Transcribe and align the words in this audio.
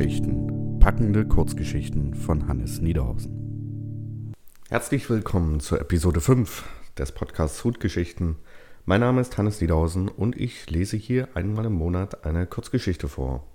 Hutgeschichten. 0.00 0.78
Packende 0.80 1.26
Kurzgeschichten 1.26 2.14
von 2.14 2.48
Hannes 2.48 2.80
Niederhausen. 2.80 4.32
Herzlich 4.70 5.10
willkommen 5.10 5.60
zur 5.60 5.78
Episode 5.78 6.22
5 6.22 6.64
des 6.96 7.12
Podcasts 7.12 7.62
Hutgeschichten. 7.64 8.36
Mein 8.86 9.02
Name 9.02 9.20
ist 9.20 9.36
Hannes 9.36 9.60
Niederhausen 9.60 10.08
und 10.08 10.40
ich 10.40 10.70
lese 10.70 10.96
hier 10.96 11.28
einmal 11.34 11.66
im 11.66 11.74
Monat 11.74 12.24
eine 12.24 12.46
Kurzgeschichte 12.46 13.08
vor. 13.08 13.46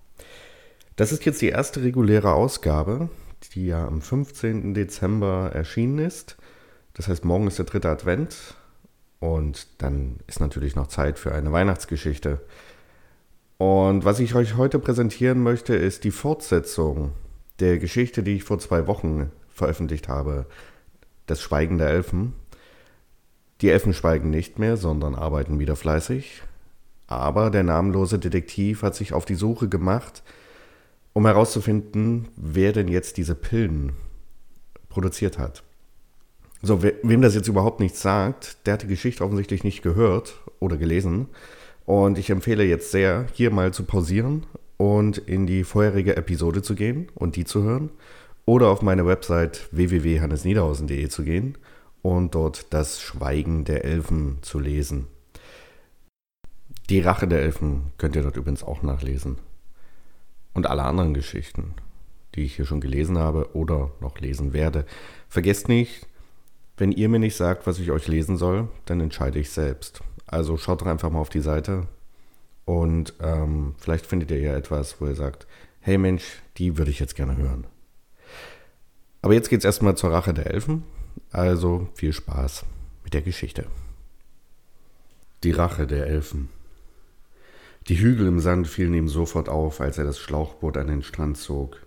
Das 0.98 1.12
ist 1.12 1.26
jetzt 1.26 1.42
die 1.42 1.50
erste 1.50 1.82
reguläre 1.82 2.34
Ausgabe, 2.34 3.10
die 3.56 3.66
ja 3.66 3.88
am 3.88 4.02
15. 4.02 4.76
Dezember 4.76 5.50
erschienen 5.52 5.98
ist. 5.98 6.38
Das 6.94 7.08
heißt, 7.08 7.26
morgen 7.26 7.48
ist 7.48 7.58
der 7.58 7.66
dritte 7.66 7.90
Advent 7.90 8.54
und 9.20 9.82
dann 9.82 10.20
ist 10.28 10.40
natürlich 10.40 10.76
noch 10.76 10.90
Zeit 10.90 11.18
für 11.18 11.34
eine 11.34 11.52
Weihnachtsgeschichte. 11.52 12.40
Und 13.58 14.04
was 14.04 14.20
ich 14.20 14.36
euch 14.36 14.58
heute 14.58 14.80
präsentieren 14.80 15.42
möchte, 15.42 15.76
ist 15.76 16.04
die 16.04 16.12
Fortsetzung 16.12 17.12
der 17.60 17.78
Geschichte, 17.80 18.22
die 18.22 18.36
ich 18.36 18.44
vor 18.44 18.60
zwei 18.60 18.88
Wochen 18.88 19.32
veröffentlicht 19.50 20.10
habe, 20.10 20.46
das 21.26 21.42
Schweigen 21.42 21.78
der 21.78 21.88
Elfen. 21.88 22.34
Die 23.62 23.70
Elfen 23.70 23.94
schweigen 23.94 24.30
nicht 24.30 24.60
mehr, 24.60 24.76
sondern 24.76 25.16
arbeiten 25.16 25.60
wieder 25.60 25.78
fleißig. 25.78 26.44
Aber 27.08 27.50
der 27.50 27.64
namenlose 27.64 28.20
Detektiv 28.20 28.82
hat 28.82 28.96
sich 28.96 29.14
auf 29.14 29.26
die 29.26 29.36
Suche 29.36 29.70
gemacht, 29.70 30.24
um 31.14 31.26
herauszufinden, 31.26 32.28
wer 32.36 32.74
denn 32.74 32.90
jetzt 32.90 33.16
diese 33.16 33.36
Pillen 33.36 33.94
produziert 34.90 35.38
hat. 35.38 35.64
So, 36.62 36.82
wem 36.84 37.22
das 37.22 37.36
jetzt 37.36 37.48
überhaupt 37.48 37.80
nichts 37.80 38.02
sagt, 38.02 38.66
der 38.66 38.74
hat 38.74 38.84
die 38.84 38.88
Geschichte 38.88 39.24
offensichtlich 39.24 39.64
nicht 39.64 39.82
gehört 39.82 40.42
oder 40.60 40.78
gelesen. 40.78 41.28
Und 41.86 42.18
ich 42.18 42.30
empfehle 42.30 42.64
jetzt 42.64 42.92
sehr, 42.92 43.28
hier 43.34 43.52
mal 43.52 43.74
zu 43.74 43.84
pausieren 43.84 44.46
und 44.78 45.18
in 45.18 45.46
die 45.46 45.64
vorherige 45.64 46.16
Episode 46.16 46.62
zu 46.62 46.76
gehen 46.76 47.08
und 47.16 47.36
die 47.36 47.46
zu 47.46 47.64
hören. 47.64 47.92
Oder 48.46 48.68
auf 48.68 48.82
meine 48.82 49.06
Website 49.06 49.68
www.hannesniederhausen.de 49.72 51.08
zu 51.10 51.24
gehen 51.24 51.58
und 52.02 52.36
dort 52.36 52.74
das 52.74 53.02
Schweigen 53.02 53.66
der 53.66 53.86
Elfen 53.86 54.38
zu 54.42 54.60
lesen. 54.60 55.08
Die 56.90 57.00
Rache 57.00 57.28
der 57.28 57.42
Elfen 57.42 57.92
könnt 57.98 58.16
ihr 58.16 58.22
dort 58.22 58.38
übrigens 58.38 58.64
auch 58.64 58.84
nachlesen. 58.84 59.40
Und 60.54 60.68
alle 60.68 60.84
anderen 60.84 61.16
Geschichten, 61.16 61.74
die 62.36 62.44
ich 62.44 62.56
hier 62.56 62.66
schon 62.66 62.82
gelesen 62.82 63.18
habe 63.18 63.56
oder 63.56 63.92
noch 64.02 64.20
lesen 64.20 64.54
werde. 64.54 64.86
Vergesst 65.28 65.68
nicht, 65.68 66.08
wenn 66.78 66.92
ihr 66.92 67.10
mir 67.10 67.20
nicht 67.20 67.36
sagt, 67.36 67.66
was 67.66 67.80
ich 67.80 67.90
euch 67.90 68.08
lesen 68.08 68.38
soll, 68.38 68.68
dann 68.86 69.02
entscheide 69.02 69.40
ich 69.40 69.50
selbst. 69.50 70.02
Also 70.28 70.58
schaut 70.58 70.82
doch 70.82 70.88
einfach 70.88 71.10
mal 71.12 71.20
auf 71.20 71.30
die 71.30 71.42
Seite 71.42 71.88
und 72.66 73.14
ähm, 73.22 73.76
vielleicht 73.78 74.06
findet 74.06 74.32
ihr 74.32 74.40
ja 74.40 74.56
etwas, 74.56 75.00
wo 75.00 75.06
ihr 75.06 75.16
sagt, 75.16 75.46
hey 75.80 75.98
Mensch, 75.98 76.42
die 76.58 76.78
würde 76.78 76.92
ich 76.92 77.00
jetzt 77.00 77.16
gerne 77.16 77.38
hören. 77.38 77.68
Aber 79.22 79.34
jetzt 79.34 79.50
geht 79.50 79.60
es 79.60 79.66
erstmal 79.66 79.96
zur 79.96 80.12
Rache 80.12 80.34
der 80.34 80.48
Elfen. 80.48 80.84
Also 81.32 81.88
viel 81.94 82.14
Spaß 82.14 82.66
mit 83.04 83.14
der 83.14 83.22
Geschichte. 83.22 83.66
Die 85.44 85.52
Rache 85.52 85.88
der 85.88 86.08
Elfen. 86.08 86.50
Die 87.88 88.00
Hügel 88.00 88.28
im 88.28 88.40
Sand 88.40 88.68
fielen 88.68 88.96
ihm 88.96 89.08
sofort 89.08 89.48
auf, 89.48 89.80
als 89.80 90.00
er 90.00 90.06
das 90.06 90.20
Schlauchboot 90.20 90.78
an 90.78 90.88
den 90.88 91.04
Strand 91.04 91.38
zog. 91.38 91.78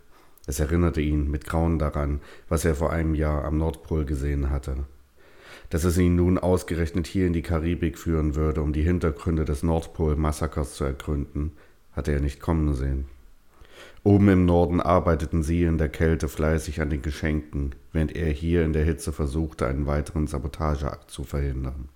Es 0.46 0.60
erinnerte 0.60 1.00
ihn 1.00 1.28
mit 1.30 1.44
Grauen 1.44 1.78
daran, 1.78 2.20
was 2.48 2.64
er 2.64 2.76
vor 2.76 2.92
einem 2.92 3.14
Jahr 3.14 3.44
am 3.44 3.58
Nordpol 3.58 4.04
gesehen 4.04 4.50
hatte 4.50 4.86
dass 5.70 5.84
es 5.84 5.98
ihn 5.98 6.16
nun 6.16 6.38
ausgerechnet 6.38 7.06
hier 7.06 7.26
in 7.26 7.32
die 7.32 7.42
Karibik 7.42 7.98
führen 7.98 8.34
würde, 8.34 8.62
um 8.62 8.72
die 8.72 8.82
Hintergründe 8.82 9.44
des 9.44 9.62
Nordpol-Massakers 9.62 10.74
zu 10.74 10.84
ergründen, 10.84 11.52
hatte 11.92 12.12
er 12.12 12.20
nicht 12.20 12.40
kommen 12.40 12.74
sehen. 12.74 13.06
Oben 14.04 14.28
im 14.28 14.44
Norden 14.46 14.80
arbeiteten 14.80 15.42
sie 15.42 15.64
in 15.64 15.76
der 15.76 15.88
Kälte 15.88 16.28
fleißig 16.28 16.80
an 16.80 16.90
den 16.90 17.02
Geschenken, 17.02 17.74
während 17.92 18.16
er 18.16 18.30
hier 18.30 18.64
in 18.64 18.72
der 18.72 18.84
Hitze 18.84 19.12
versuchte, 19.12 19.66
einen 19.66 19.86
weiteren 19.86 20.26
Sabotageakt 20.26 21.10
zu 21.10 21.24
verhindern. 21.24 21.88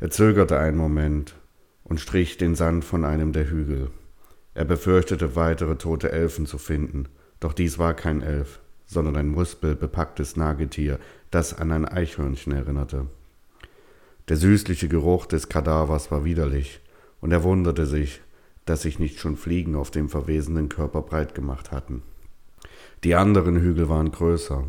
Er 0.00 0.10
zögerte 0.10 0.58
einen 0.58 0.76
Moment 0.76 1.36
und 1.84 2.00
strich 2.00 2.38
den 2.38 2.54
Sand 2.54 2.84
von 2.84 3.04
einem 3.04 3.32
der 3.32 3.50
Hügel. 3.50 3.90
Er 4.54 4.64
befürchtete, 4.64 5.36
weitere 5.36 5.76
tote 5.76 6.10
Elfen 6.10 6.46
zu 6.46 6.58
finden, 6.58 7.06
doch 7.38 7.52
dies 7.52 7.78
war 7.78 7.94
kein 7.94 8.22
Elf, 8.22 8.60
sondern 8.90 9.16
ein 9.16 9.28
muspelbepacktes 9.28 10.36
Nagetier, 10.36 10.98
das 11.30 11.56
an 11.56 11.70
ein 11.70 11.86
Eichhörnchen 11.86 12.52
erinnerte. 12.52 13.06
Der 14.28 14.36
süßliche 14.36 14.88
Geruch 14.88 15.26
des 15.26 15.48
Kadavers 15.48 16.10
war 16.10 16.24
widerlich, 16.24 16.80
und 17.20 17.30
er 17.30 17.44
wunderte 17.44 17.86
sich, 17.86 18.20
dass 18.64 18.82
sich 18.82 18.98
nicht 18.98 19.20
schon 19.20 19.36
Fliegen 19.36 19.76
auf 19.76 19.92
dem 19.92 20.08
verwesenden 20.08 20.68
Körper 20.68 21.02
breit 21.02 21.34
gemacht 21.36 21.70
hatten. 21.70 22.02
Die 23.04 23.14
anderen 23.14 23.60
Hügel 23.60 23.88
waren 23.88 24.10
größer, 24.10 24.64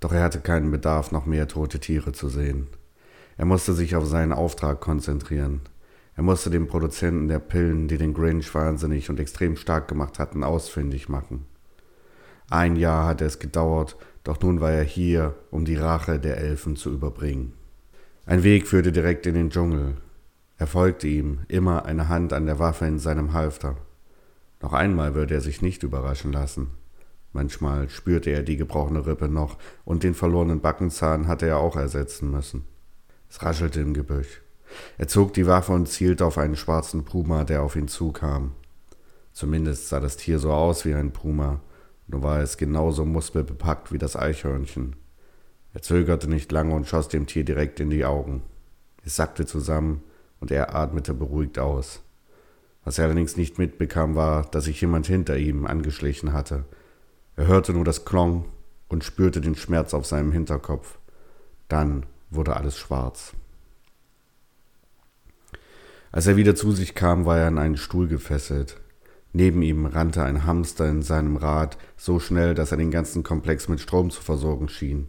doch 0.00 0.12
er 0.12 0.22
hatte 0.22 0.40
keinen 0.40 0.70
Bedarf, 0.70 1.12
noch 1.12 1.26
mehr 1.26 1.46
tote 1.46 1.78
Tiere 1.78 2.12
zu 2.12 2.28
sehen. 2.28 2.68
Er 3.36 3.44
musste 3.44 3.74
sich 3.74 3.94
auf 3.94 4.06
seinen 4.06 4.32
Auftrag 4.32 4.80
konzentrieren. 4.80 5.60
Er 6.14 6.22
musste 6.22 6.48
den 6.48 6.66
Produzenten 6.66 7.28
der 7.28 7.40
Pillen, 7.40 7.88
die 7.88 7.98
den 7.98 8.14
Grinch 8.14 8.54
wahnsinnig 8.54 9.10
und 9.10 9.20
extrem 9.20 9.56
stark 9.56 9.88
gemacht 9.88 10.18
hatten, 10.18 10.44
ausfindig 10.44 11.10
machen. 11.10 11.44
Ein 12.48 12.76
Jahr 12.76 13.06
hatte 13.06 13.24
es 13.24 13.38
gedauert, 13.38 13.96
doch 14.22 14.40
nun 14.40 14.60
war 14.60 14.72
er 14.72 14.84
hier, 14.84 15.34
um 15.50 15.64
die 15.64 15.76
Rache 15.76 16.18
der 16.18 16.38
Elfen 16.38 16.76
zu 16.76 16.90
überbringen. 16.92 17.52
Ein 18.24 18.42
Weg 18.42 18.66
führte 18.66 18.92
direkt 18.92 19.26
in 19.26 19.34
den 19.34 19.50
Dschungel. 19.50 19.96
Er 20.58 20.66
folgte 20.66 21.06
ihm, 21.06 21.40
immer 21.48 21.84
eine 21.84 22.08
Hand 22.08 22.32
an 22.32 22.46
der 22.46 22.58
Waffe 22.58 22.86
in 22.86 22.98
seinem 22.98 23.32
Halfter. 23.32 23.76
Noch 24.62 24.72
einmal 24.72 25.14
würde 25.14 25.34
er 25.34 25.40
sich 25.40 25.60
nicht 25.60 25.82
überraschen 25.82 26.32
lassen. 26.32 26.70
Manchmal 27.32 27.90
spürte 27.90 28.30
er 28.30 28.42
die 28.42 28.56
gebrochene 28.56 29.06
Rippe 29.06 29.28
noch, 29.28 29.58
und 29.84 30.02
den 30.02 30.14
verlorenen 30.14 30.60
Backenzahn 30.60 31.28
hatte 31.28 31.46
er 31.46 31.58
auch 31.58 31.76
ersetzen 31.76 32.30
müssen. 32.30 32.64
Es 33.28 33.42
raschelte 33.42 33.80
im 33.80 33.92
Gebüsch. 33.92 34.42
Er 34.98 35.08
zog 35.08 35.34
die 35.34 35.46
Waffe 35.46 35.72
und 35.72 35.88
zielte 35.88 36.24
auf 36.24 36.38
einen 36.38 36.56
schwarzen 36.56 37.04
Puma, 37.04 37.44
der 37.44 37.62
auf 37.62 37.76
ihn 37.76 37.88
zukam. 37.88 38.52
Zumindest 39.32 39.88
sah 39.88 40.00
das 40.00 40.16
Tier 40.16 40.38
so 40.38 40.52
aus 40.52 40.84
wie 40.84 40.94
ein 40.94 41.12
Puma, 41.12 41.60
nur 42.08 42.22
war 42.22 42.40
es 42.40 42.56
genauso 42.56 43.04
muskelbepackt 43.04 43.92
wie 43.92 43.98
das 43.98 44.16
Eichhörnchen. 44.16 44.96
Er 45.74 45.82
zögerte 45.82 46.28
nicht 46.28 46.50
lange 46.52 46.74
und 46.74 46.86
schoss 46.86 47.08
dem 47.08 47.26
Tier 47.26 47.44
direkt 47.44 47.80
in 47.80 47.90
die 47.90 48.04
Augen. 48.04 48.42
Es 49.04 49.16
sackte 49.16 49.46
zusammen 49.46 50.02
und 50.40 50.50
er 50.50 50.74
atmete 50.74 51.14
beruhigt 51.14 51.58
aus. 51.58 52.02
Was 52.84 52.98
er 52.98 53.06
allerdings 53.06 53.36
nicht 53.36 53.58
mitbekam, 53.58 54.14
war, 54.14 54.44
dass 54.50 54.64
sich 54.64 54.80
jemand 54.80 55.06
hinter 55.06 55.36
ihm 55.36 55.66
angeschlichen 55.66 56.32
hatte. 56.32 56.64
Er 57.34 57.46
hörte 57.46 57.72
nur 57.72 57.84
das 57.84 58.04
Klong 58.04 58.46
und 58.88 59.04
spürte 59.04 59.40
den 59.40 59.56
Schmerz 59.56 59.92
auf 59.92 60.06
seinem 60.06 60.32
Hinterkopf. 60.32 60.98
Dann 61.68 62.06
wurde 62.30 62.56
alles 62.56 62.78
schwarz. 62.78 63.32
Als 66.12 66.26
er 66.26 66.36
wieder 66.36 66.54
zu 66.54 66.72
sich 66.72 66.94
kam, 66.94 67.26
war 67.26 67.38
er 67.38 67.48
an 67.48 67.58
einen 67.58 67.76
Stuhl 67.76 68.08
gefesselt. 68.08 68.80
Neben 69.38 69.60
ihm 69.60 69.84
rannte 69.84 70.22
ein 70.22 70.46
Hamster 70.46 70.88
in 70.88 71.02
seinem 71.02 71.36
Rad 71.36 71.76
so 71.98 72.18
schnell, 72.18 72.54
dass 72.54 72.70
er 72.70 72.78
den 72.78 72.90
ganzen 72.90 73.22
Komplex 73.22 73.68
mit 73.68 73.80
Strom 73.80 74.08
zu 74.08 74.22
versorgen 74.22 74.70
schien. 74.70 75.08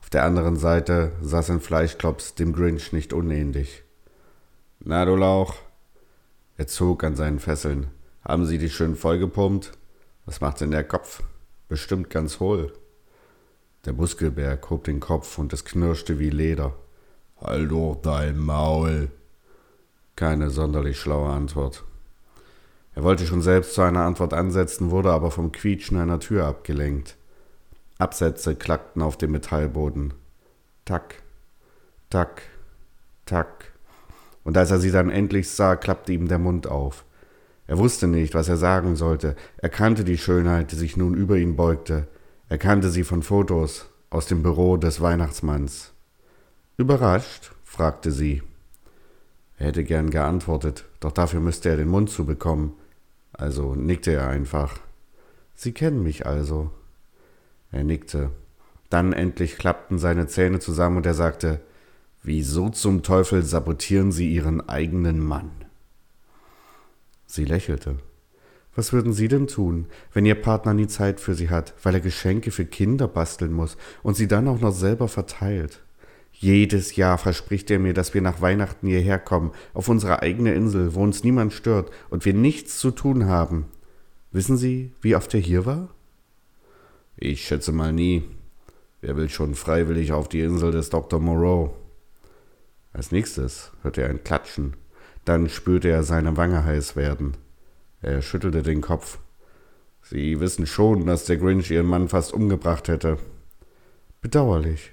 Auf 0.00 0.08
der 0.08 0.24
anderen 0.24 0.56
Seite 0.56 1.12
saß 1.20 1.50
ein 1.50 1.60
Fleischklops 1.60 2.34
dem 2.34 2.54
Grinch 2.54 2.94
nicht 2.94 3.12
unähnlich. 3.12 3.82
Na, 4.80 5.04
du 5.04 5.16
Lauch? 5.16 5.56
Er 6.56 6.66
zog 6.66 7.04
an 7.04 7.14
seinen 7.14 7.40
Fesseln. 7.40 7.88
Haben 8.26 8.46
Sie 8.46 8.56
dich 8.56 8.74
schön 8.74 8.96
vollgepumpt? 8.96 9.72
Was 10.24 10.40
macht 10.40 10.62
denn 10.62 10.70
der 10.70 10.84
Kopf? 10.84 11.22
Bestimmt 11.68 12.08
ganz 12.08 12.40
hohl. 12.40 12.72
Der 13.84 13.92
Muskelberg 13.92 14.70
hob 14.70 14.84
den 14.84 14.98
Kopf 14.98 15.36
und 15.36 15.52
es 15.52 15.66
knirschte 15.66 16.18
wie 16.18 16.30
Leder. 16.30 16.72
Halt 17.38 17.70
doch 17.70 18.00
dein 18.02 18.38
Maul. 18.38 19.10
Keine 20.16 20.48
sonderlich 20.48 20.98
schlaue 20.98 21.28
Antwort. 21.28 21.84
Er 22.94 23.04
wollte 23.04 23.26
schon 23.26 23.42
selbst 23.42 23.74
zu 23.74 23.82
einer 23.82 24.00
Antwort 24.00 24.34
ansetzen, 24.34 24.90
wurde 24.90 25.12
aber 25.12 25.30
vom 25.30 25.50
Quietschen 25.52 25.96
einer 25.96 26.20
Tür 26.20 26.46
abgelenkt. 26.46 27.16
Absätze 27.98 28.54
klackten 28.54 29.00
auf 29.00 29.16
dem 29.16 29.32
Metallboden. 29.32 30.14
Tack, 30.84 31.22
tack, 32.10 32.42
tack. 33.24 33.72
Und 34.44 34.58
als 34.58 34.70
er 34.70 34.78
sie 34.78 34.90
dann 34.90 35.08
endlich 35.08 35.48
sah, 35.50 35.76
klappte 35.76 36.12
ihm 36.12 36.28
der 36.28 36.38
Mund 36.38 36.66
auf. 36.66 37.04
Er 37.66 37.78
wusste 37.78 38.08
nicht, 38.08 38.34
was 38.34 38.48
er 38.48 38.56
sagen 38.56 38.96
sollte. 38.96 39.36
Er 39.56 39.68
kannte 39.68 40.04
die 40.04 40.18
Schönheit, 40.18 40.72
die 40.72 40.76
sich 40.76 40.96
nun 40.96 41.14
über 41.14 41.36
ihn 41.36 41.56
beugte. 41.56 42.08
Er 42.48 42.58
kannte 42.58 42.90
sie 42.90 43.04
von 43.04 43.22
Fotos 43.22 43.86
aus 44.10 44.26
dem 44.26 44.42
Büro 44.42 44.76
des 44.76 45.00
Weihnachtsmanns. 45.00 45.92
Überrascht? 46.76 47.52
fragte 47.64 48.10
sie. 48.10 48.42
Er 49.56 49.68
hätte 49.68 49.84
gern 49.84 50.10
geantwortet, 50.10 50.84
doch 51.00 51.12
dafür 51.12 51.40
müsste 51.40 51.70
er 51.70 51.76
den 51.76 51.88
Mund 51.88 52.10
zubekommen. 52.10 52.72
Also 53.32 53.74
nickte 53.74 54.12
er 54.12 54.28
einfach. 54.28 54.78
Sie 55.54 55.72
kennen 55.72 56.02
mich 56.02 56.26
also. 56.26 56.70
Er 57.70 57.84
nickte. 57.84 58.30
Dann 58.90 59.12
endlich 59.12 59.56
klappten 59.56 59.98
seine 59.98 60.26
Zähne 60.26 60.58
zusammen 60.58 60.98
und 60.98 61.06
er 61.06 61.14
sagte, 61.14 61.60
Wieso 62.22 62.68
zum 62.68 63.02
Teufel 63.02 63.42
sabotieren 63.42 64.12
Sie 64.12 64.32
Ihren 64.32 64.68
eigenen 64.68 65.18
Mann? 65.18 65.50
Sie 67.26 67.44
lächelte. 67.44 67.96
Was 68.74 68.92
würden 68.92 69.12
Sie 69.12 69.26
denn 69.26 69.48
tun, 69.48 69.86
wenn 70.12 70.24
Ihr 70.24 70.36
Partner 70.36 70.72
nie 70.72 70.86
Zeit 70.86 71.18
für 71.18 71.34
Sie 71.34 71.50
hat, 71.50 71.74
weil 71.82 71.94
er 71.94 72.00
Geschenke 72.00 72.52
für 72.52 72.64
Kinder 72.64 73.08
basteln 73.08 73.52
muss 73.52 73.76
und 74.02 74.16
sie 74.16 74.28
dann 74.28 74.46
auch 74.46 74.60
noch 74.60 74.72
selber 74.72 75.08
verteilt? 75.08 75.80
Jedes 76.42 76.96
Jahr 76.96 77.18
verspricht 77.18 77.70
er 77.70 77.78
mir, 77.78 77.94
dass 77.94 78.14
wir 78.14 78.20
nach 78.20 78.40
Weihnachten 78.40 78.88
hierher 78.88 79.20
kommen, 79.20 79.52
auf 79.74 79.88
unsere 79.88 80.22
eigene 80.22 80.52
Insel, 80.52 80.92
wo 80.92 81.04
uns 81.04 81.22
niemand 81.22 81.52
stört 81.52 81.92
und 82.10 82.24
wir 82.24 82.34
nichts 82.34 82.80
zu 82.80 82.90
tun 82.90 83.26
haben. 83.26 83.66
Wissen 84.32 84.56
Sie, 84.56 84.90
wie 85.00 85.14
oft 85.14 85.32
er 85.34 85.40
hier 85.40 85.66
war? 85.66 85.90
Ich 87.16 87.44
schätze 87.44 87.70
mal 87.70 87.92
nie. 87.92 88.24
Wer 89.02 89.16
will 89.16 89.28
schon 89.28 89.54
freiwillig 89.54 90.10
auf 90.10 90.28
die 90.28 90.40
Insel 90.40 90.72
des 90.72 90.90
Dr. 90.90 91.20
Moreau? 91.20 91.76
Als 92.92 93.12
nächstes 93.12 93.70
hörte 93.82 94.02
er 94.02 94.10
ein 94.10 94.24
Klatschen. 94.24 94.74
Dann 95.24 95.48
spürte 95.48 95.90
er 95.90 96.02
seine 96.02 96.36
Wange 96.36 96.64
heiß 96.64 96.96
werden. 96.96 97.36
Er 98.00 98.20
schüttelte 98.20 98.64
den 98.64 98.80
Kopf. 98.80 99.20
Sie 100.02 100.40
wissen 100.40 100.66
schon, 100.66 101.06
dass 101.06 101.24
der 101.24 101.36
Grinch 101.36 101.70
Ihren 101.70 101.86
Mann 101.86 102.08
fast 102.08 102.32
umgebracht 102.32 102.88
hätte. 102.88 103.18
Bedauerlich. 104.20 104.90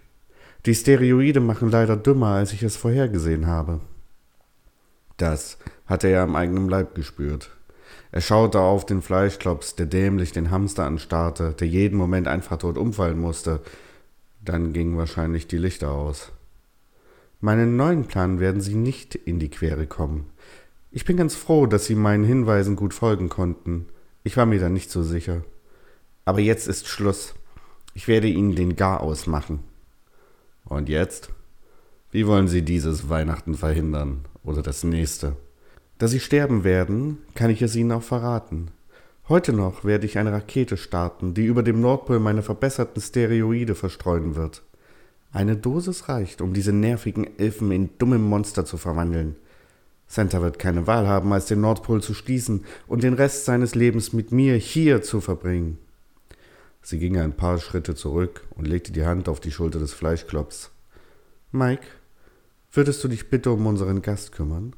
Die 0.65 0.75
Steroide 0.75 1.39
machen 1.39 1.71
leider 1.71 1.95
dümmer, 1.95 2.35
als 2.35 2.51
ich 2.53 2.63
es 2.63 2.75
vorhergesehen 2.75 3.47
habe. 3.47 3.79
Das 5.15 5.57
hatte 5.85 6.07
er 6.07 6.23
am 6.23 6.35
eigenen 6.35 6.67
Leib 6.67 6.95
gespürt. 6.95 7.51
Er 8.11 8.21
schaute 8.21 8.59
auf 8.59 8.85
den 8.85 9.01
Fleischklops, 9.01 9.75
der 9.75 9.85
dämlich 9.85 10.31
den 10.31 10.51
Hamster 10.51 10.85
anstarrte, 10.85 11.53
der 11.53 11.67
jeden 11.67 11.97
Moment 11.97 12.27
einfach 12.27 12.57
tot 12.57 12.77
umfallen 12.77 13.19
musste. 13.19 13.61
Dann 14.43 14.73
gingen 14.73 14.97
wahrscheinlich 14.97 15.47
die 15.47 15.57
Lichter 15.57 15.91
aus. 15.91 16.31
Meinen 17.39 17.77
neuen 17.77 18.05
Plan 18.05 18.39
werden 18.39 18.61
Sie 18.61 18.75
nicht 18.75 19.15
in 19.15 19.39
die 19.39 19.49
Quere 19.49 19.87
kommen. 19.87 20.25
Ich 20.91 21.05
bin 21.05 21.17
ganz 21.17 21.35
froh, 21.35 21.67
dass 21.67 21.85
Sie 21.85 21.95
meinen 21.95 22.23
Hinweisen 22.23 22.75
gut 22.75 22.93
folgen 22.93 23.29
konnten. 23.29 23.85
Ich 24.23 24.35
war 24.37 24.45
mir 24.45 24.59
da 24.59 24.69
nicht 24.69 24.91
so 24.91 25.03
sicher. 25.03 25.43
Aber 26.25 26.39
jetzt 26.39 26.67
ist 26.67 26.87
Schluss. 26.87 27.35
Ich 27.93 28.07
werde 28.07 28.27
Ihnen 28.27 28.55
den 28.55 28.75
Garaus 28.75 29.27
machen. 29.27 29.68
Und 30.69 30.87
jetzt? 30.87 31.31
Wie 32.11 32.25
wollen 32.27 32.47
Sie 32.47 32.61
dieses 32.61 33.09
Weihnachten 33.09 33.55
verhindern 33.55 34.25
oder 34.43 34.61
das 34.61 34.83
nächste? 34.83 35.35
Dass 35.97 36.11
Sie 36.11 36.19
sterben 36.19 36.63
werden, 36.63 37.17
kann 37.35 37.49
ich 37.49 37.61
es 37.61 37.75
Ihnen 37.75 37.91
auch 37.91 38.03
verraten. 38.03 38.69
Heute 39.27 39.51
noch 39.51 39.83
werde 39.83 40.05
ich 40.05 40.17
eine 40.17 40.31
Rakete 40.31 40.77
starten, 40.77 41.33
die 41.33 41.45
über 41.45 41.61
dem 41.61 41.81
Nordpol 41.81 42.19
meine 42.19 42.41
verbesserten 42.41 43.01
Steroide 43.01 43.75
verstreuen 43.75 44.35
wird. 44.35 44.63
Eine 45.31 45.55
Dosis 45.55 46.07
reicht, 46.07 46.41
um 46.41 46.53
diese 46.53 46.71
nervigen 46.71 47.27
Elfen 47.37 47.71
in 47.71 47.89
dumme 47.97 48.17
Monster 48.17 48.65
zu 48.65 48.77
verwandeln. 48.77 49.35
Santa 50.07 50.41
wird 50.41 50.57
keine 50.57 50.87
Wahl 50.87 51.07
haben, 51.07 51.31
als 51.33 51.45
den 51.45 51.61
Nordpol 51.61 52.01
zu 52.01 52.15
schließen 52.15 52.65
und 52.87 53.03
den 53.03 53.13
Rest 53.13 53.45
seines 53.45 53.75
Lebens 53.75 54.13
mit 54.13 54.31
mir 54.31 54.55
hier 54.55 55.03
zu 55.03 55.21
verbringen. 55.21 55.77
Sie 56.81 56.99
ging 56.99 57.17
ein 57.17 57.35
paar 57.35 57.59
Schritte 57.59 57.95
zurück 57.95 58.47
und 58.55 58.67
legte 58.67 58.91
die 58.91 59.05
Hand 59.05 59.29
auf 59.29 59.39
die 59.39 59.51
Schulter 59.51 59.79
des 59.79 59.93
Fleischklops. 59.93 60.71
Mike, 61.51 61.85
würdest 62.71 63.03
du 63.03 63.07
dich 63.07 63.29
bitte 63.29 63.51
um 63.51 63.65
unseren 63.67 64.01
Gast 64.01 64.31
kümmern? 64.31 64.73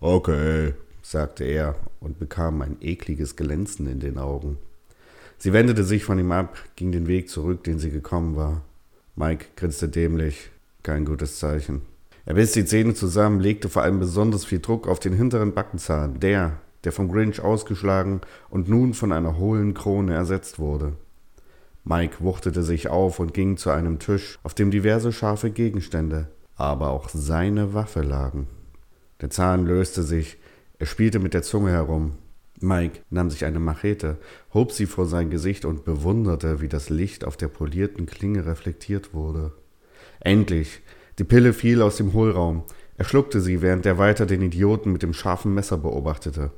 Okay, 0.00 0.74
sagte 1.02 1.44
er 1.44 1.76
und 2.00 2.18
bekam 2.18 2.62
ein 2.62 2.76
ekliges 2.80 3.36
Glänzen 3.36 3.86
in 3.86 4.00
den 4.00 4.18
Augen. 4.18 4.58
Sie 5.38 5.52
wendete 5.52 5.84
sich 5.84 6.04
von 6.04 6.18
ihm 6.18 6.32
ab, 6.32 6.58
ging 6.76 6.92
den 6.92 7.06
Weg 7.06 7.28
zurück, 7.30 7.64
den 7.64 7.78
sie 7.78 7.90
gekommen 7.90 8.36
war. 8.36 8.62
Mike 9.16 9.46
grinste 9.56 9.88
dämlich. 9.88 10.50
Kein 10.82 11.04
gutes 11.04 11.38
Zeichen. 11.38 11.82
Er 12.24 12.34
biss 12.34 12.52
die 12.52 12.64
Zähne 12.64 12.94
zusammen, 12.94 13.40
legte 13.40 13.68
vor 13.68 13.82
allem 13.82 13.98
besonders 13.98 14.44
viel 14.44 14.60
Druck 14.60 14.86
auf 14.86 15.00
den 15.00 15.12
hinteren 15.12 15.52
Backenzahn, 15.52 16.20
der, 16.20 16.60
der 16.84 16.92
vom 16.92 17.10
Grinch 17.10 17.40
ausgeschlagen 17.40 18.20
und 18.48 18.68
nun 18.68 18.94
von 18.94 19.12
einer 19.12 19.38
hohlen 19.38 19.74
Krone 19.74 20.14
ersetzt 20.14 20.58
wurde. 20.58 20.94
Mike 21.84 22.16
wuchtete 22.20 22.62
sich 22.62 22.88
auf 22.88 23.18
und 23.20 23.34
ging 23.34 23.56
zu 23.56 23.70
einem 23.70 23.98
Tisch, 23.98 24.38
auf 24.42 24.54
dem 24.54 24.70
diverse 24.70 25.12
scharfe 25.12 25.50
Gegenstände, 25.50 26.28
aber 26.56 26.90
auch 26.90 27.08
seine 27.08 27.74
Waffe 27.74 28.02
lagen. 28.02 28.46
Der 29.20 29.30
Zahn 29.30 29.66
löste 29.66 30.02
sich, 30.02 30.38
er 30.78 30.86
spielte 30.86 31.18
mit 31.18 31.34
der 31.34 31.42
Zunge 31.42 31.70
herum. 31.70 32.12
Mike 32.60 33.00
nahm 33.08 33.30
sich 33.30 33.44
eine 33.44 33.58
Machete, 33.58 34.18
hob 34.52 34.72
sie 34.72 34.86
vor 34.86 35.06
sein 35.06 35.30
Gesicht 35.30 35.64
und 35.64 35.84
bewunderte, 35.84 36.60
wie 36.60 36.68
das 36.68 36.90
Licht 36.90 37.24
auf 37.24 37.36
der 37.36 37.48
polierten 37.48 38.06
Klinge 38.06 38.44
reflektiert 38.44 39.14
wurde. 39.14 39.52
Endlich 40.20 40.82
die 41.18 41.24
Pille 41.24 41.52
fiel 41.52 41.82
aus 41.82 41.96
dem 41.96 42.12
Hohlraum. 42.14 42.62
Er 42.96 43.04
schluckte 43.04 43.40
sie, 43.40 43.60
während 43.60 43.84
er 43.84 43.98
weiter 43.98 44.26
den 44.26 44.40
Idioten 44.42 44.92
mit 44.92 45.02
dem 45.02 45.12
scharfen 45.12 45.52
Messer 45.54 45.76
beobachtete. 45.76 46.50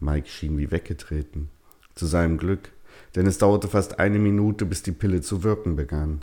Mike 0.00 0.28
schien 0.28 0.58
wie 0.58 0.70
weggetreten. 0.70 1.50
Zu 1.94 2.06
seinem 2.06 2.38
Glück, 2.38 2.70
denn 3.14 3.26
es 3.26 3.38
dauerte 3.38 3.68
fast 3.68 3.98
eine 3.98 4.18
Minute, 4.18 4.64
bis 4.64 4.82
die 4.82 4.92
Pille 4.92 5.20
zu 5.20 5.42
wirken 5.42 5.76
begann. 5.76 6.22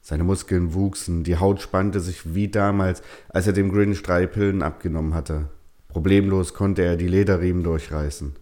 Seine 0.00 0.24
Muskeln 0.24 0.74
wuchsen, 0.74 1.24
die 1.24 1.36
Haut 1.36 1.60
spannte 1.60 2.00
sich 2.00 2.34
wie 2.34 2.48
damals, 2.48 3.02
als 3.28 3.46
er 3.46 3.52
dem 3.52 3.72
Grinch 3.72 4.02
drei 4.02 4.26
Pillen 4.26 4.62
abgenommen 4.62 5.14
hatte. 5.14 5.48
Problemlos 5.88 6.54
konnte 6.54 6.82
er 6.82 6.96
die 6.96 7.08
Lederriemen 7.08 7.64
durchreißen. 7.64 8.36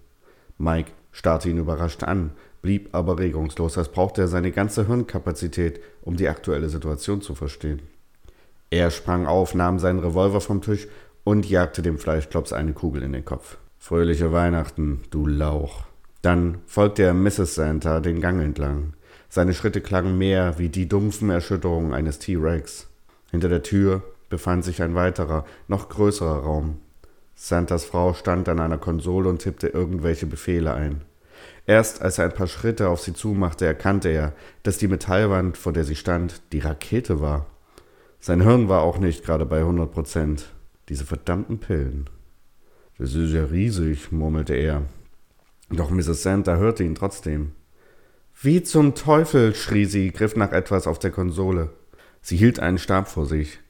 Mike 0.58 0.92
starrte 1.12 1.48
ihn 1.48 1.58
überrascht 1.58 2.02
an, 2.02 2.32
blieb 2.62 2.88
aber 2.92 3.18
regungslos, 3.18 3.78
als 3.78 3.90
brauchte 3.90 4.22
er 4.22 4.28
seine 4.28 4.52
ganze 4.52 4.86
Hirnkapazität, 4.86 5.80
um 6.02 6.16
die 6.16 6.28
aktuelle 6.28 6.68
Situation 6.68 7.22
zu 7.22 7.34
verstehen. 7.34 7.82
Er 8.70 8.90
sprang 8.90 9.26
auf, 9.26 9.54
nahm 9.54 9.78
seinen 9.78 10.00
Revolver 10.00 10.40
vom 10.40 10.60
Tisch 10.60 10.88
und 11.24 11.48
jagte 11.48 11.82
dem 11.82 11.98
Fleischklops 11.98 12.52
eine 12.52 12.72
Kugel 12.72 13.02
in 13.02 13.12
den 13.12 13.24
Kopf. 13.24 13.58
Fröhliche 13.78 14.32
Weihnachten, 14.32 15.02
du 15.10 15.26
Lauch. 15.26 15.84
Dann 16.22 16.58
folgte 16.66 17.04
er 17.04 17.14
Mrs. 17.14 17.54
Santa 17.54 18.00
den 18.00 18.20
Gang 18.20 18.42
entlang. 18.42 18.94
Seine 19.28 19.54
Schritte 19.54 19.80
klangen 19.80 20.18
mehr 20.18 20.58
wie 20.58 20.68
die 20.68 20.88
dumpfen 20.88 21.30
Erschütterungen 21.30 21.94
eines 21.94 22.18
T-Rex. 22.18 22.88
Hinter 23.30 23.48
der 23.48 23.62
Tür 23.62 24.02
befand 24.28 24.64
sich 24.64 24.82
ein 24.82 24.94
weiterer, 24.94 25.44
noch 25.68 25.88
größerer 25.88 26.38
Raum. 26.38 26.80
Santas 27.34 27.84
Frau 27.84 28.14
stand 28.14 28.48
an 28.48 28.60
einer 28.60 28.78
Konsole 28.78 29.28
und 29.28 29.42
tippte 29.42 29.68
irgendwelche 29.68 30.26
Befehle 30.26 30.74
ein. 30.74 31.02
Erst 31.66 32.00
als 32.00 32.18
er 32.18 32.24
ein 32.24 32.34
paar 32.34 32.46
Schritte 32.46 32.88
auf 32.88 33.00
sie 33.00 33.12
zumachte, 33.12 33.66
erkannte 33.66 34.08
er, 34.08 34.32
dass 34.62 34.78
die 34.78 34.88
Metallwand, 34.88 35.58
vor 35.58 35.72
der 35.72 35.84
sie 35.84 35.96
stand, 35.96 36.40
die 36.52 36.60
Rakete 36.60 37.20
war. 37.20 37.46
Sein 38.20 38.40
Hirn 38.40 38.68
war 38.68 38.82
auch 38.82 38.98
nicht 38.98 39.24
gerade 39.24 39.44
bei 39.44 39.58
100 39.58 39.92
Prozent. 39.92 40.46
Diese 40.88 41.04
verdammten 41.04 41.58
Pillen. 41.58 42.08
Das 42.98 43.14
ist 43.14 43.32
ja 43.32 43.44
riesig, 43.44 44.10
murmelte 44.10 44.54
er. 44.54 44.82
Doch 45.68 45.90
Mrs. 45.90 46.22
Santa 46.22 46.56
hörte 46.56 46.84
ihn 46.84 46.94
trotzdem. 46.94 47.52
Wie 48.40 48.62
zum 48.62 48.94
Teufel, 48.94 49.54
schrie 49.54 49.86
sie, 49.86 50.10
griff 50.12 50.36
nach 50.36 50.52
etwas 50.52 50.86
auf 50.86 50.98
der 50.98 51.10
Konsole. 51.10 51.70
Sie 52.22 52.36
hielt 52.36 52.60
einen 52.60 52.78
Stab 52.78 53.08
vor 53.08 53.26
sich, 53.26 53.60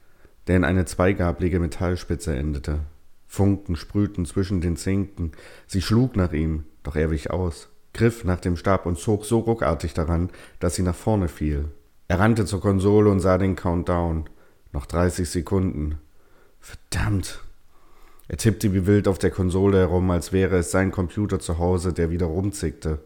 der 0.47 0.57
in 0.57 0.63
eine 0.63 0.85
zweigablige 0.85 1.59
Metallspitze 1.59 2.35
endete. 2.35 2.79
Funken 3.27 3.75
sprühten 3.75 4.25
zwischen 4.25 4.61
den 4.61 4.77
Zinken. 4.77 5.33
Sie 5.67 5.81
schlug 5.81 6.15
nach 6.15 6.31
ihm, 6.31 6.63
doch 6.83 6.95
er 6.95 7.11
wich 7.11 7.29
aus, 7.31 7.69
griff 7.93 8.23
nach 8.23 8.39
dem 8.39 8.55
Stab 8.55 8.85
und 8.85 8.97
zog 8.97 9.25
so 9.25 9.39
ruckartig 9.39 9.93
daran, 9.93 10.29
dass 10.59 10.75
sie 10.75 10.83
nach 10.83 10.95
vorne 10.95 11.27
fiel. 11.27 11.65
Er 12.07 12.19
rannte 12.19 12.45
zur 12.45 12.61
Konsole 12.61 13.09
und 13.09 13.19
sah 13.19 13.37
den 13.37 13.55
Countdown. 13.55 14.29
Noch 14.71 14.85
30 14.85 15.29
Sekunden. 15.29 15.97
Verdammt. 16.59 17.41
Er 18.27 18.37
tippte 18.37 18.73
wie 18.73 18.85
wild 18.85 19.07
auf 19.07 19.19
der 19.19 19.31
Konsole 19.31 19.77
herum, 19.77 20.11
als 20.11 20.33
wäre 20.33 20.57
es 20.57 20.71
sein 20.71 20.91
Computer 20.91 21.39
zu 21.39 21.57
Hause, 21.57 21.93
der 21.93 22.09
wieder 22.11 22.25
rumzickte. 22.25 22.99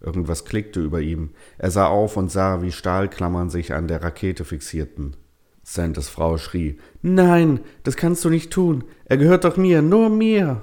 Irgendwas 0.00 0.44
klickte 0.44 0.80
über 0.80 1.00
ihm. 1.00 1.30
Er 1.58 1.70
sah 1.70 1.86
auf 1.86 2.16
und 2.16 2.30
sah, 2.30 2.62
wie 2.62 2.72
Stahlklammern 2.72 3.50
sich 3.50 3.74
an 3.74 3.88
der 3.88 4.02
Rakete 4.02 4.44
fixierten. 4.44 5.16
Santas 5.62 6.08
Frau 6.08 6.38
schrie: 6.38 6.78
Nein, 7.02 7.60
das 7.82 7.96
kannst 7.96 8.24
du 8.24 8.30
nicht 8.30 8.50
tun. 8.50 8.84
Er 9.04 9.18
gehört 9.18 9.44
doch 9.44 9.56
mir, 9.56 9.82
nur 9.82 10.08
mir. 10.08 10.62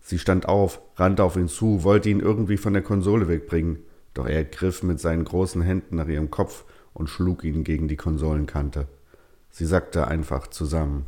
Sie 0.00 0.18
stand 0.18 0.48
auf, 0.48 0.80
rannte 0.96 1.22
auf 1.22 1.36
ihn 1.36 1.48
zu, 1.48 1.84
wollte 1.84 2.08
ihn 2.10 2.20
irgendwie 2.20 2.56
von 2.56 2.72
der 2.72 2.82
Konsole 2.82 3.28
wegbringen, 3.28 3.80
doch 4.14 4.26
er 4.26 4.44
griff 4.44 4.82
mit 4.82 5.00
seinen 5.00 5.24
großen 5.24 5.62
Händen 5.62 5.96
nach 5.96 6.08
ihrem 6.08 6.30
Kopf 6.30 6.64
und 6.92 7.08
schlug 7.08 7.44
ihn 7.44 7.64
gegen 7.64 7.88
die 7.88 7.96
Konsolenkante. 7.96 8.86
Sie 9.50 9.66
sackte 9.66 10.06
einfach 10.06 10.46
zusammen. 10.48 11.06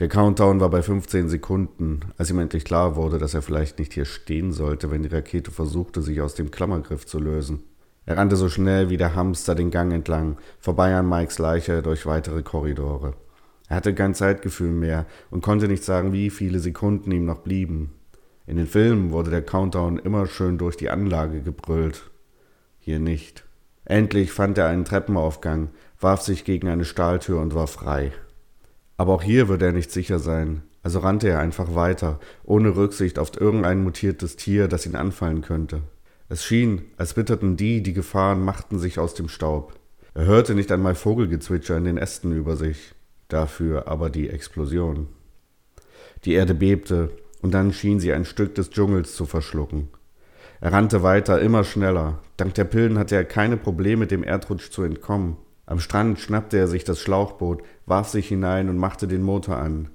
Der 0.00 0.08
Countdown 0.08 0.60
war 0.60 0.70
bei 0.70 0.80
15 0.80 1.28
Sekunden, 1.28 2.00
als 2.16 2.30
ihm 2.30 2.38
endlich 2.38 2.64
klar 2.64 2.96
wurde, 2.96 3.18
dass 3.18 3.34
er 3.34 3.42
vielleicht 3.42 3.78
nicht 3.78 3.92
hier 3.92 4.06
stehen 4.06 4.50
sollte, 4.50 4.90
wenn 4.90 5.02
die 5.02 5.14
Rakete 5.14 5.50
versuchte, 5.50 6.00
sich 6.00 6.22
aus 6.22 6.34
dem 6.34 6.50
Klammergriff 6.50 7.04
zu 7.04 7.18
lösen. 7.18 7.64
Er 8.06 8.16
rannte 8.16 8.36
so 8.36 8.48
schnell 8.48 8.88
wie 8.88 8.96
der 8.96 9.14
Hamster 9.14 9.54
den 9.54 9.70
Gang 9.70 9.92
entlang, 9.92 10.38
vorbei 10.58 10.94
an 10.94 11.06
Mikes 11.06 11.38
Leiche 11.38 11.82
durch 11.82 12.06
weitere 12.06 12.42
Korridore. 12.42 13.12
Er 13.68 13.76
hatte 13.76 13.94
kein 13.94 14.14
Zeitgefühl 14.14 14.70
mehr 14.70 15.04
und 15.30 15.42
konnte 15.42 15.68
nicht 15.68 15.84
sagen, 15.84 16.14
wie 16.14 16.30
viele 16.30 16.60
Sekunden 16.60 17.12
ihm 17.12 17.26
noch 17.26 17.40
blieben. 17.40 17.92
In 18.46 18.56
den 18.56 18.68
Filmen 18.68 19.10
wurde 19.10 19.30
der 19.30 19.42
Countdown 19.42 19.98
immer 19.98 20.26
schön 20.26 20.56
durch 20.56 20.78
die 20.78 20.88
Anlage 20.88 21.42
gebrüllt. 21.42 22.10
Hier 22.78 23.00
nicht. 23.00 23.44
Endlich 23.84 24.32
fand 24.32 24.56
er 24.56 24.68
einen 24.68 24.86
Treppenaufgang, 24.86 25.68
warf 26.00 26.22
sich 26.22 26.44
gegen 26.44 26.68
eine 26.68 26.86
Stahltür 26.86 27.38
und 27.38 27.54
war 27.54 27.66
frei. 27.66 28.12
Aber 29.00 29.14
auch 29.14 29.22
hier 29.22 29.48
würde 29.48 29.64
er 29.64 29.72
nicht 29.72 29.90
sicher 29.90 30.18
sein. 30.18 30.60
also 30.82 30.98
rannte 30.98 31.26
er 31.26 31.38
einfach 31.38 31.74
weiter, 31.74 32.20
ohne 32.44 32.76
Rücksicht 32.76 33.18
auf 33.18 33.30
irgendein 33.40 33.82
mutiertes 33.82 34.36
Tier, 34.36 34.68
das 34.68 34.84
ihn 34.84 34.94
anfallen 34.94 35.40
könnte. 35.40 35.80
Es 36.28 36.44
schien, 36.44 36.82
als 36.98 37.16
witterten 37.16 37.56
die, 37.56 37.82
die 37.82 37.94
Gefahren 37.94 38.44
machten 38.44 38.78
sich 38.78 38.98
aus 38.98 39.14
dem 39.14 39.30
Staub. 39.30 39.72
Er 40.12 40.26
hörte 40.26 40.54
nicht 40.54 40.70
einmal 40.70 40.94
Vogelgezwitscher 40.94 41.78
in 41.78 41.84
den 41.84 41.96
Ästen 41.96 42.36
über 42.36 42.56
sich, 42.56 42.94
dafür 43.28 43.88
aber 43.88 44.10
die 44.10 44.28
Explosion. 44.28 45.08
Die 46.26 46.34
Erde 46.34 46.52
bebte, 46.52 47.08
und 47.40 47.54
dann 47.54 47.72
schien 47.72 48.00
sie 48.00 48.12
ein 48.12 48.26
Stück 48.26 48.54
des 48.54 48.68
Dschungels 48.68 49.14
zu 49.14 49.24
verschlucken. 49.24 49.88
Er 50.60 50.74
rannte 50.74 51.02
weiter, 51.02 51.40
immer 51.40 51.64
schneller. 51.64 52.18
Dank 52.36 52.52
der 52.52 52.64
Pillen 52.64 52.98
hatte 52.98 53.16
er 53.16 53.24
keine 53.24 53.56
Probleme, 53.56 54.06
dem 54.06 54.22
Erdrutsch 54.22 54.70
zu 54.70 54.82
entkommen. 54.82 55.38
Am 55.70 55.78
Strand 55.78 56.18
schnappte 56.18 56.58
er 56.58 56.66
sich 56.66 56.82
das 56.82 57.00
Schlauchboot, 57.00 57.62
warf 57.86 58.08
sich 58.08 58.26
hinein 58.26 58.68
und 58.68 58.76
machte 58.76 59.06
den 59.06 59.22
Motor 59.22 59.58
an. 59.58 59.88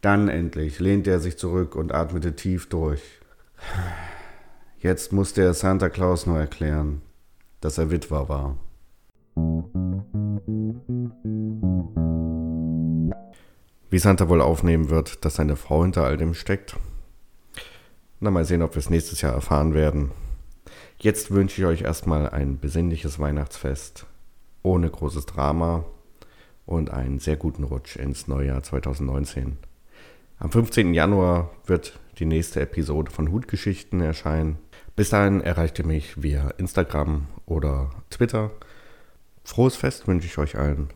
Dann 0.00 0.30
endlich 0.30 0.80
lehnte 0.80 1.10
er 1.10 1.20
sich 1.20 1.36
zurück 1.36 1.76
und 1.76 1.92
atmete 1.92 2.34
tief 2.34 2.70
durch. 2.70 3.02
Jetzt 4.78 5.12
musste 5.12 5.42
er 5.42 5.52
Santa 5.52 5.90
Claus 5.90 6.24
nur 6.24 6.38
erklären, 6.38 7.02
dass 7.60 7.76
er 7.76 7.90
Witwer 7.90 8.30
war. 8.30 8.56
Wie 13.90 13.98
Santa 13.98 14.30
wohl 14.30 14.40
aufnehmen 14.40 14.88
wird, 14.88 15.26
dass 15.26 15.34
seine 15.34 15.56
Frau 15.56 15.82
hinter 15.82 16.04
all 16.04 16.16
dem 16.16 16.32
steckt? 16.32 16.74
Na, 18.18 18.30
mal 18.30 18.46
sehen, 18.46 18.62
ob 18.62 18.76
wir 18.76 18.80
es 18.80 18.88
nächstes 18.88 19.20
Jahr 19.20 19.34
erfahren 19.34 19.74
werden. 19.74 20.10
Jetzt 20.96 21.30
wünsche 21.30 21.60
ich 21.60 21.66
euch 21.66 21.82
erstmal 21.82 22.30
ein 22.30 22.58
besinnliches 22.58 23.18
Weihnachtsfest 23.18 24.06
ohne 24.62 24.90
großes 24.90 25.26
Drama 25.26 25.84
und 26.66 26.90
einen 26.90 27.18
sehr 27.18 27.36
guten 27.36 27.64
Rutsch 27.64 27.96
ins 27.96 28.28
Neujahr 28.28 28.62
2019. 28.62 29.58
Am 30.38 30.50
15. 30.50 30.94
Januar 30.94 31.50
wird 31.66 31.98
die 32.18 32.26
nächste 32.26 32.60
Episode 32.60 33.10
von 33.10 33.30
Hutgeschichten 33.30 34.00
erscheinen. 34.00 34.58
Bis 34.96 35.10
dahin 35.10 35.40
erreicht 35.40 35.78
ihr 35.78 35.86
mich 35.86 36.22
via 36.22 36.50
Instagram 36.58 37.28
oder 37.46 37.90
Twitter. 38.10 38.50
Frohes 39.44 39.76
Fest 39.76 40.06
wünsche 40.06 40.26
ich 40.26 40.38
euch 40.38 40.56
allen. 40.56 40.88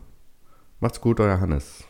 Macht's 0.79 1.01
gut, 1.01 1.19
euer 1.19 1.39
Hannes. 1.39 1.85